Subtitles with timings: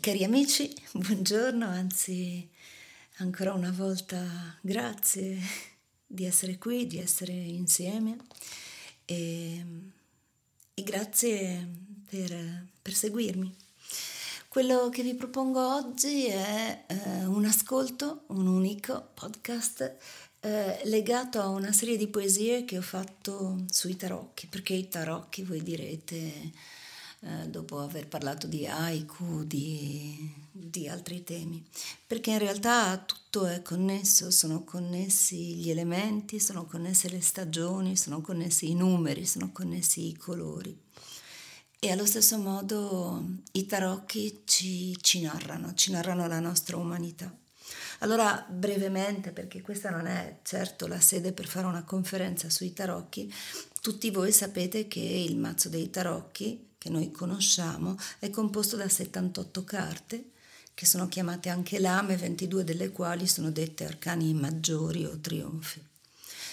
[0.00, 2.48] Cari amici, buongiorno, anzi
[3.18, 5.38] ancora una volta grazie
[6.06, 8.16] di essere qui, di essere insieme
[9.04, 9.62] e,
[10.72, 11.68] e grazie
[12.08, 13.54] per, per, seguirmi.
[14.48, 19.96] Quello che vi propongo oggi è eh, un ascolto, un unico podcast
[20.40, 25.42] eh, legato a una serie di poesie che ho fatto sui tarocchi, perché i tarocchi
[25.42, 26.52] voi direte
[27.22, 31.62] eh, dopo aver parlato di haiku, di, di altri temi,
[32.06, 38.22] perché in realtà tutto è connesso, sono connessi gli elementi, sono connesse le stagioni, sono
[38.22, 40.74] connessi i numeri, sono connessi i colori.
[41.78, 47.34] E allo stesso modo i tarocchi ci, ci narrano, ci narrano la nostra umanità.
[48.00, 53.32] Allora, brevemente, perché questa non è certo la sede per fare una conferenza sui tarocchi,
[53.82, 59.64] tutti voi sapete che il mazzo dei tarocchi che noi conosciamo è composto da 78
[59.64, 60.30] carte,
[60.72, 65.89] che sono chiamate anche lame, 22 delle quali sono dette arcani maggiori o trionfi.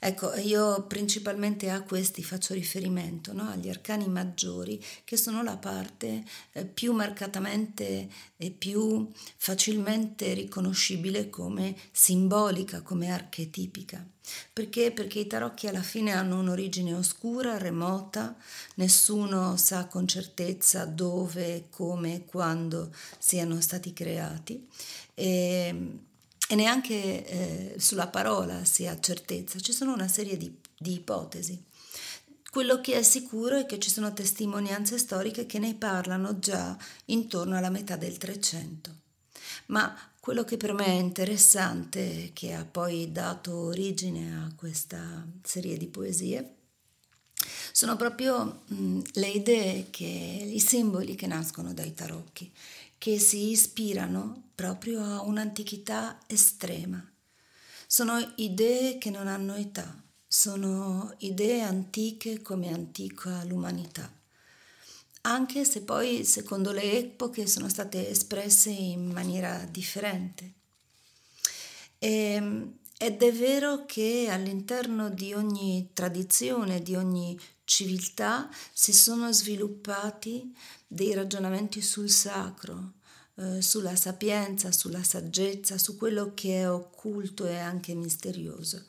[0.00, 3.48] Ecco, io principalmente a questi faccio riferimento, no?
[3.48, 11.76] agli arcani maggiori, che sono la parte eh, più marcatamente e più facilmente riconoscibile come
[11.90, 14.06] simbolica, come archetipica.
[14.52, 14.92] Perché?
[14.92, 18.36] Perché i tarocchi alla fine hanno un'origine oscura, remota,
[18.74, 24.68] nessuno sa con certezza dove, come, quando siano stati creati.
[25.14, 26.00] E,
[26.50, 31.62] e neanche eh, sulla parola si ha certezza, ci sono una serie di, di ipotesi.
[32.50, 37.56] Quello che è sicuro è che ci sono testimonianze storiche che ne parlano già intorno
[37.56, 38.96] alla metà del Trecento.
[39.66, 45.76] Ma quello che per me è interessante, che ha poi dato origine a questa serie
[45.76, 46.54] di poesie,
[47.72, 52.50] sono proprio mh, le idee, che, i simboli che nascono dai tarocchi
[52.98, 57.02] che si ispirano proprio a un'antichità estrema.
[57.86, 64.12] Sono idee che non hanno età, sono idee antiche come antica l'umanità,
[65.22, 70.52] anche se poi secondo le epoche sono state espresse in maniera differente.
[71.98, 79.30] E, ehm, ed è vero che all'interno di ogni tradizione, di ogni civiltà, si sono
[79.32, 80.52] sviluppati
[80.86, 82.94] dei ragionamenti sul sacro,
[83.40, 88.82] eh, sulla sapienza, sulla saggezza, su quello che è occulto e anche misterioso.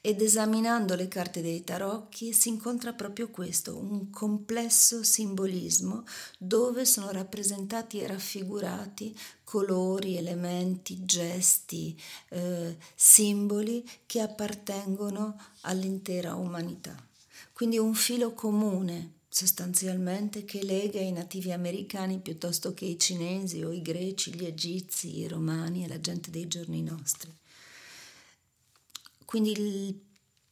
[0.00, 6.04] Ed esaminando le carte dei tarocchi si incontra proprio questo, un complesso simbolismo
[6.38, 16.94] dove sono rappresentati e raffigurati colori, elementi, gesti, eh, simboli che appartengono all'intera umanità.
[17.52, 23.70] Quindi un filo comune sostanzialmente che lega i nativi americani piuttosto che i cinesi o
[23.70, 27.30] i greci, gli egizi, i romani e la gente dei giorni nostri.
[29.26, 30.00] Quindi il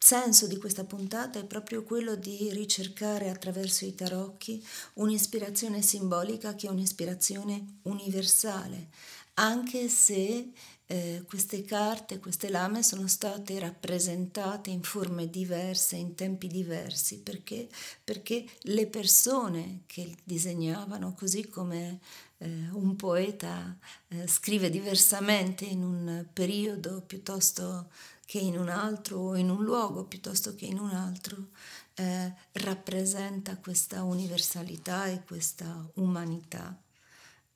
[0.04, 4.62] senso di questa puntata è proprio quello di ricercare attraverso i tarocchi
[4.94, 8.90] un'ispirazione simbolica che è un'ispirazione universale,
[9.36, 10.50] anche se
[10.84, 17.66] eh, queste carte, queste lame sono state rappresentate in forme diverse, in tempi diversi, perché?
[18.04, 22.00] Perché le persone che disegnavano, così come
[22.44, 23.76] eh, un poeta
[24.08, 27.88] eh, scrive diversamente in un periodo piuttosto
[28.26, 31.48] che in un altro o in un luogo piuttosto che in un altro,
[31.94, 36.76] eh, rappresenta questa universalità e questa umanità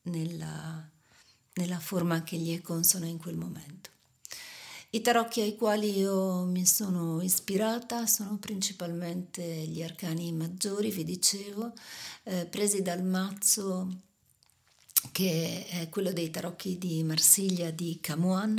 [0.02, 0.96] nella
[1.58, 3.90] nella forma che gli è consona in quel momento.
[4.90, 11.72] I tarocchi ai quali io mi sono ispirata sono principalmente gli arcani maggiori, vi dicevo,
[12.22, 14.04] eh, presi dal mazzo
[15.18, 18.56] che è quello dei tarocchi di Marsiglia di Camuan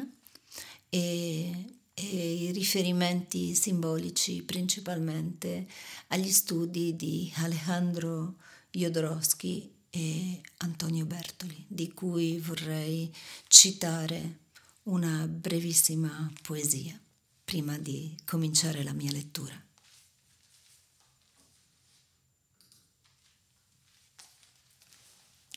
[0.90, 5.66] e, e i riferimenti simbolici principalmente
[6.08, 8.36] agli studi di Alejandro
[8.72, 13.10] Jodorowsky e Antonio Bertoli, di cui vorrei
[13.48, 14.40] citare
[14.84, 17.00] una brevissima poesia
[17.46, 19.56] prima di cominciare la mia lettura.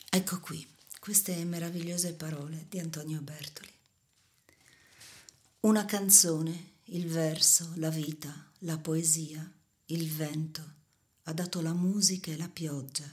[0.09, 0.71] Ecco qui
[1.03, 3.73] queste meravigliose parole di Antonio Bertoli.
[5.59, 9.51] Una canzone, il verso, la vita, la poesia,
[9.87, 10.63] il vento,
[11.23, 13.03] ha dato la musica e la pioggia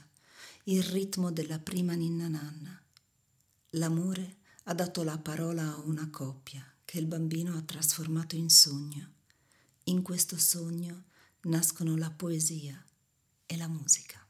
[0.65, 2.81] il ritmo della prima ninna nanna.
[3.71, 9.15] L'amore ha dato la parola a una coppia che il bambino ha trasformato in sogno.
[9.85, 11.07] In questo sogno
[11.41, 12.81] nascono la poesia
[13.45, 14.20] e la musica.